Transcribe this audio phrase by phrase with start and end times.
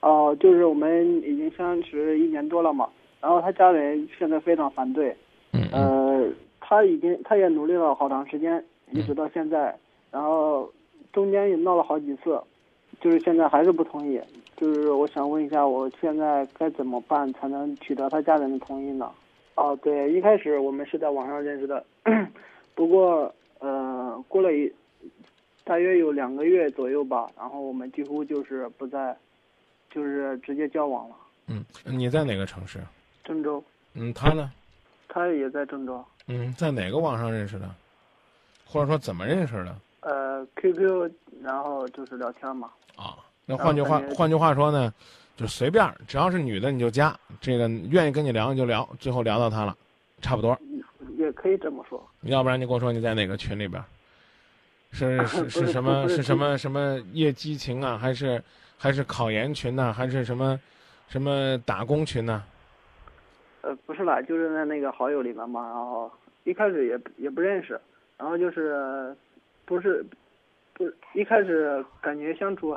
[0.00, 2.88] 哦、就是我们已经相识一年多了嘛，
[3.20, 5.14] 然后他家人现在非常反对，
[5.72, 9.76] 嗯他已经他也努力了好长时间，一直到现在，
[10.10, 10.70] 然后
[11.12, 12.40] 中间也闹了好几次，
[13.00, 14.20] 就是现在还是不同意。
[14.56, 19.10] 就是我想问一下，我现在该怎么办才能取得他家人的同意呢？
[19.56, 21.84] 哦，对，一开始我们是在网上认识的，
[22.74, 24.70] 不过呃，过了一
[25.64, 29.16] 大约有两个月左右吧，然后我们几乎就是不再，
[29.90, 31.16] 就是直接交往了。
[31.46, 32.80] 嗯，你在哪个城市？
[33.24, 33.62] 郑州，
[33.94, 34.50] 嗯，他呢？
[35.08, 36.04] 他也在郑州。
[36.26, 37.68] 嗯，在哪个网上认识的？
[38.64, 39.76] 或者说怎么认识的？
[40.00, 41.10] 呃，QQ，
[41.42, 42.70] 然后就是聊天嘛。
[42.96, 44.92] 啊，那换句话换句话说呢，
[45.36, 49.76] 就随便，只要是女的你就加，这个愿意跟你聊你就聊，最后聊到她了，
[50.20, 50.56] 差不多。
[51.18, 52.02] 也可以这么说。
[52.22, 53.82] 要不然你跟我说你在哪个群里边？
[54.92, 57.98] 是是 是是什么是是什么什么夜激情啊？
[57.98, 58.42] 还是
[58.82, 60.58] 还是考研群呢、还是什么
[61.06, 62.42] 什么打工群呢、
[63.60, 66.10] 呃，不是啦，就是在那个好友里面嘛，然后
[66.44, 67.78] 一开始也也不认识，
[68.16, 69.14] 然后就是
[69.66, 70.02] 不是
[70.72, 72.74] 不是一开始感觉相处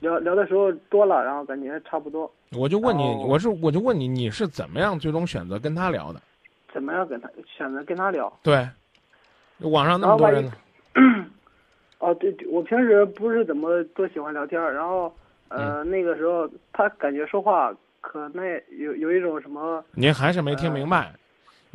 [0.00, 6.20] 聊聊的时候多了，然后感觉差不多，我就问你，哦我是我就问你，你是怎么样最终选择跟他聊的？
[6.72, 8.32] 怎么样跟他选择跟他聊？
[8.42, 8.68] 对，
[9.60, 10.52] 网上那么多人呢，
[12.00, 15.14] 哦，对，对我平时不是怎么多喜欢聊天儿，然后
[15.56, 18.42] 呃、那个时候他感觉说话可那
[18.78, 21.12] 有有一种什么您还是没听明白。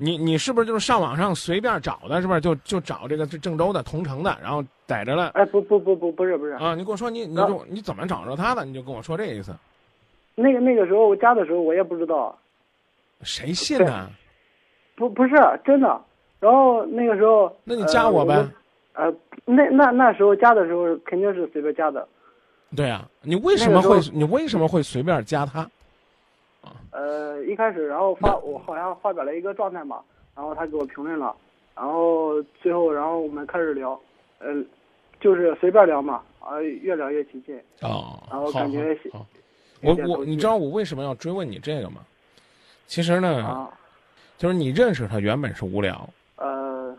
[0.01, 2.21] 你你是不是就是上网上随便找的？
[2.21, 6.73] 是不是就就找这个郑州的同城的，然后逮着了哎不不不不不是不是，啊？
[6.73, 8.63] 你跟我说你你然就你怎么找着他的？
[8.63, 9.53] 你就跟我说这意思。
[10.35, 12.37] 那个那个时候我加的时候我也不知道，
[13.23, 14.09] 谁信呢？
[14.95, 16.01] 不不是真的。
[16.39, 18.35] 然后那个时候，那你加我呗。
[18.93, 22.07] 呃，呃那那那时候加的时候肯定是随便加的。
[22.75, 25.69] 对啊，你为什么会那个你为什么会随便加他？
[26.91, 30.01] 呃，一开始然后发我好像发表了一个状态嘛，
[30.35, 31.35] 然后他给我评论了，
[31.75, 33.99] 然后最后然后我们开始聊，
[34.39, 34.47] 呃，
[35.19, 37.55] 就是随便聊嘛，啊，越聊越起劲。
[37.81, 39.25] 哦，然后感觉好好
[39.81, 42.01] 我我你知道我为什么要追问你这个吗？
[42.87, 43.69] 其实呢，啊，
[44.37, 46.97] 就是你认识他原本是无聊，呃，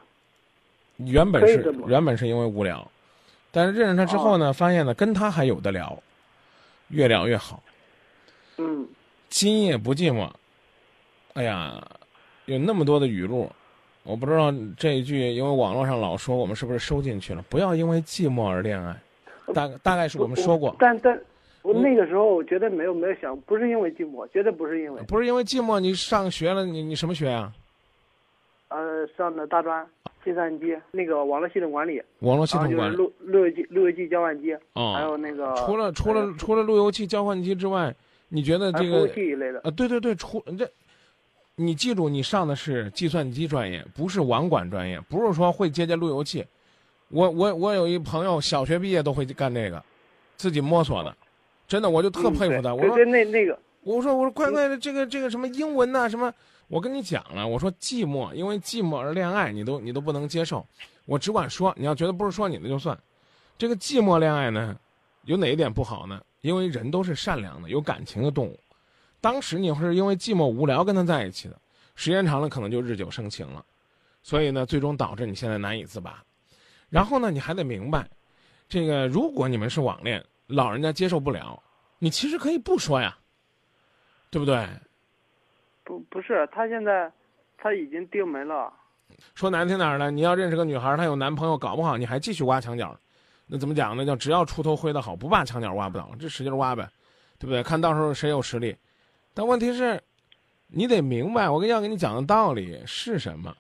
[0.97, 2.89] 原本是原本是因为无聊，
[3.51, 6.01] 但是认识他之后呢，发现呢跟他还有的聊，
[6.89, 7.63] 越聊越好，
[8.59, 8.87] 嗯，
[9.29, 10.31] 今夜不寂寞。
[11.35, 11.81] 哎呀，
[12.47, 13.51] 有那么多的语录，
[14.03, 17.45] 我不知道这一句，因为网络上老说我们是不是收进去了？
[17.49, 18.97] 不要因为寂寞而恋爱，
[19.55, 21.19] 大大概是我们说过，但但
[21.63, 21.83] 我嗯。
[21.83, 27.53] 那个时候我觉得没有没有想，不是因为寂寞，绝对不是因为，不是因为寂寞，你上学了，你你什么学啊？
[28.69, 29.87] 呃，上的大专
[30.25, 32.97] 计算机那个网络系统管理，网络系统管理。
[32.97, 37.95] 路路由器路由器交换机，哦，还有那个除了除了呃除了路由器交换机之外，
[38.29, 40.71] 你觉得这个器一类的，啊，对对对，除这，
[41.57, 46.45] 你记住，你上的是计算机专业，不是网管专业，不是说会接接路由器。
[47.09, 49.83] 我我我有一朋友小学毕业都会干这个，
[50.37, 51.17] 自己摸索的，
[51.67, 52.73] 真的，我就特嗯佩服他。
[52.73, 56.33] 我说对对对，那那个我说我说乖乖的，这个这个什么英文呐、什么，
[56.71, 60.65] 我跟你讲了，我说寂寞，因为寂寞而恋爱，你都你都不能接受，
[61.05, 62.97] 我只管说，你要觉得不是说你的就算。
[63.59, 64.79] 这个寂寞恋爱呢，
[65.25, 66.23] 有哪一点不好呢？
[66.43, 68.59] 因为人都是善良的、有感情的动物。
[69.21, 71.61] 当时你是因为寂寞无聊跟他在一起的，
[71.97, 73.67] 时间长了可能就日久生情了，
[74.23, 76.23] 所以呢，最终导致你现在难以自拔。
[76.89, 78.09] 然后呢，你还得明白，
[78.69, 81.61] 这个如果你们是网恋，老人家接受不了，
[81.99, 83.19] 你其实可以不说呀，
[84.31, 84.69] 对不对？
[85.91, 87.11] 不不是他现在
[87.59, 88.73] 他已经定门了，
[89.35, 92.97] 说难听点儿的，你要认识个女孩，她有男朋友，搞不好你还继续挖墙角，
[93.49, 94.07] 那怎么讲呢？
[94.07, 96.89] 叫只要锄头挥得好，不怕墙角挖不倒，这使劲挖呗，
[97.41, 97.61] 对不对？
[97.61, 98.77] 看到时候谁有实力。
[99.35, 100.01] 但问题是，
[100.69, 103.53] 你得明白，我跟要跟你讲的道理是什么。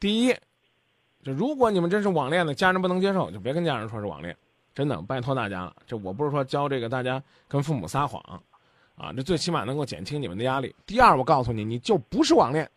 [0.00, 0.34] 第一，
[1.22, 4.36] 就如果你们真是网恋的，家人不能接受，就别跟家人说是网恋，
[4.74, 5.76] 真的拜托大家了。
[5.86, 8.42] 这我不是说教这个大家跟父母撒谎，
[8.98, 10.74] 啊，这最起码能够减轻你们的压力。
[10.84, 12.68] 第二，我告诉你，你就不是网恋。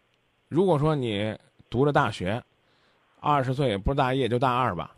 [0.47, 1.35] 如果说你
[1.69, 2.41] 读了大学，
[3.19, 4.95] 二十岁也不是大一，也就大二吧，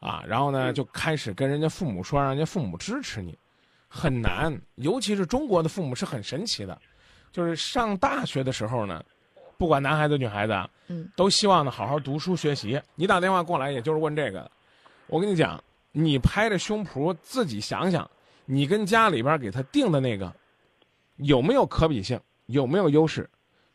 [0.00, 3.38] 啊，然后呢嗯就开始跟人家父母说，让人家父母支持你，
[3.86, 4.58] 很难。
[4.76, 6.80] 尤其是中国的父母是很神奇的，
[7.30, 9.04] 就是上大学的时候呢，
[9.58, 12.80] 不管男孩子女孩子啊，嗯，都希望呢好好读书学习。
[12.94, 14.50] 你打电话过来，也就是问这个。
[15.08, 18.08] 我跟你讲，你拍着胸脯自己想想，
[18.46, 20.32] 你跟家里边给他定的那个
[21.16, 23.28] 有没有可比性，有没有优势？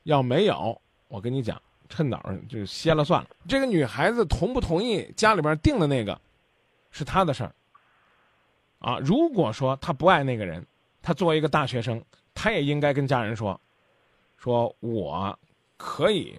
[0.03, 3.29] 要没有，我跟你讲，趁早就歇了算了。
[3.47, 6.19] 这个女孩子同不同意家里边定的那个，
[6.91, 7.53] 是她的事儿。
[8.79, 10.65] 啊，如果说她不爱那个人，
[11.01, 12.03] 他作为一个大学生，
[12.33, 13.59] 他也应该跟家人说，
[14.37, 15.37] 说我
[15.77, 16.35] 可以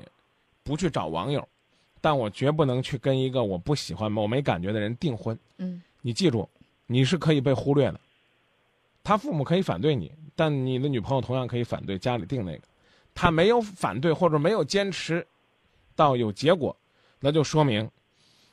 [0.63, 1.47] 不去找网友，
[2.01, 5.39] 但我绝不能去跟一个我不喜欢、我没感觉的人订婚。
[5.57, 6.49] 嗯你记住，
[6.87, 8.01] 你是可以被忽略的。
[9.09, 12.61] 他父母可以反对你，但你的女朋友同样可以反对家里定那个。
[13.15, 15.27] 他没有反对或者没有坚持
[15.97, 16.77] 到有结果，
[17.19, 17.91] 那就说明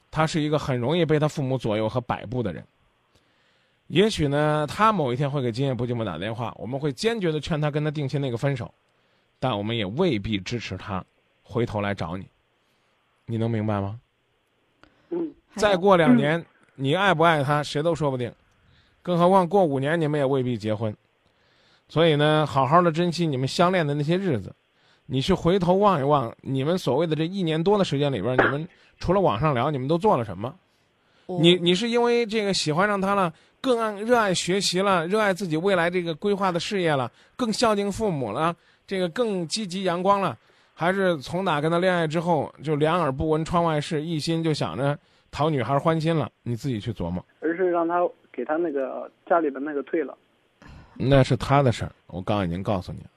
[0.09, 2.65] 他是一个很容易被他父母左右和摆布的人。
[3.87, 8.73] 也许呢，他某一天会给今夜不寂寞打电话，我们会坚决的劝他跟他定亲那个分手，
[9.41, 11.03] 但我们也未必支持他
[11.43, 12.25] 回头来找你。
[13.25, 13.99] 你能明白吗？
[15.09, 18.31] 嗯，再过两年，你爱不爱他，谁都说不定。
[19.05, 20.91] 更何况过五年，你们也未必结婚。
[21.87, 24.51] 所以呢，好好的珍惜你们相恋的那些日子。
[25.05, 28.67] 你去回头望一望，你们所谓的这一年多的时间里边，你们
[28.97, 30.51] 除了网上聊，你们都做了什么？
[31.27, 33.31] 你你是因为这个喜欢上他了，
[33.61, 38.55] 更爱热爱学习了，热爱自己未来这个规划的事业了，更孝敬父母了，
[38.87, 40.35] 这个更积极阳光了，
[40.73, 44.97] 还是从哪跟他恋爱之后就两耳不闻窗外事，一心就想着
[45.29, 46.27] 讨女孩欢心了？
[46.41, 47.99] 你自己去琢磨，而是让他
[48.35, 50.17] 给他那个家里的那个退了。
[50.95, 51.91] 那是他的事儿。
[52.07, 53.09] 我刚刚已经告诉你了，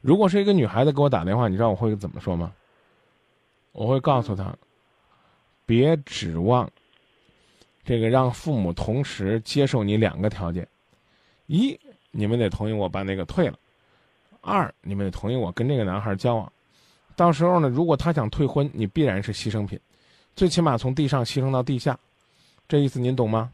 [0.00, 2.52] 如果是一个女孩子给我打电话，你知道我会怎么说吗？
[3.72, 4.54] 我会告诉她，
[5.64, 6.68] 别指望
[7.84, 10.66] 这个让父母同时接受你两个条件：
[11.46, 11.78] 一，
[12.10, 13.54] 你们得同意我把那个退了；
[14.40, 16.52] 二，你们得同意我跟这个男孩交往。
[17.14, 19.78] 到时候呢，如果他想退婚，你必然是牺牲品，
[20.34, 21.98] 最起码从地上牺牲到地下。
[22.66, 23.52] 这意思您懂吗？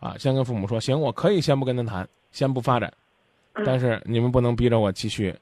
[0.00, 2.92] 啊，先跟父母说，行，我可以先不跟他谈，先不发展，
[3.64, 5.34] 但是你们不能逼着我继续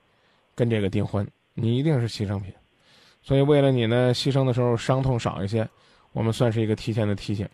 [0.55, 2.53] 跟这个订婚，你一定是牺牲品。
[3.23, 5.69] 所以为了你呢，牺牲的时候伤痛少一些，
[6.13, 7.49] 我们算是一个提前的提醒。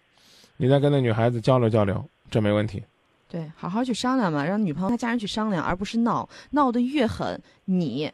[0.56, 2.83] 你再跟那女孩子交流交流，这没问题。
[3.29, 8.11] 对，好好去商量嘛，让女朋友她家人去商量，而不是闹，闹得越狠，你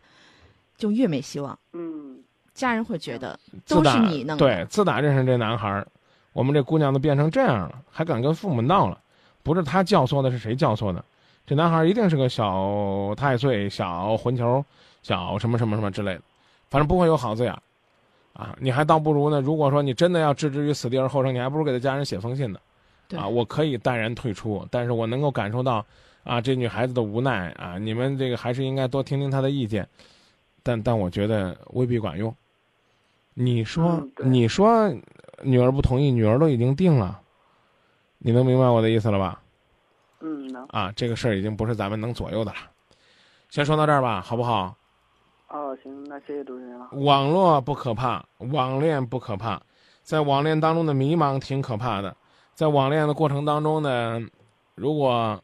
[0.79, 1.59] 就越没希望。
[1.75, 2.19] 嗯，
[2.55, 3.39] 家人会觉得
[3.69, 5.87] 都是你弄的，对，自打认识这男孩儿，
[6.33, 8.99] 我们这姑娘都变成这样了，还敢跟父母闹了，
[9.43, 11.05] 不是他教唆的，是谁教唆的？
[11.47, 14.65] 这男孩一定是个小太岁、小混球、
[15.03, 16.23] 小什么什么什么之类的，
[16.69, 17.53] 反正不会有好字眼
[18.35, 18.55] 啊！
[18.61, 22.61] 你还倒不如呢，如果说你真的要置之于死地而后生，你还不如给他家人写封信呢。
[23.09, 25.85] 对啊，我可以淡然退出，但是我能够感受到
[26.23, 29.89] 啊，这女孩子的无奈啊，你们这个还是应该多听听她的意见，
[30.63, 32.33] 但但我觉得未必管用。
[33.35, 34.89] 你说，嗯你说
[35.43, 37.21] 女儿不同意，女儿都已经定了，
[38.19, 39.43] 你能明白我的意思了吧？
[40.21, 40.65] 嗯，能。
[40.67, 42.59] 啊，这个事儿已经不是咱们能左右的了。
[43.49, 44.77] 先说到这儿吧，好不好？
[45.49, 46.89] 哦，行，那谢谢主持人了。
[46.93, 49.61] 网络不可怕，网恋不可怕，
[50.03, 52.17] 在网恋当中的迷茫挺可怕的。
[52.55, 54.21] 在网恋的过程当中呢，
[54.75, 55.43] 如果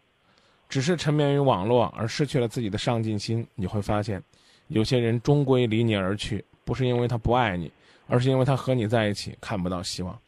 [0.69, 4.23] 只是沉湎于网络而失去了自己的上进心，你会发现，
[4.69, 7.73] 有些人终归离你而去，不是因为他不爱你，
[8.07, 10.19] 而是因为他和你在一起看不到希望。